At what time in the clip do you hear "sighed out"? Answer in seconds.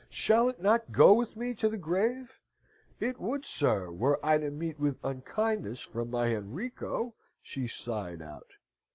7.67-8.47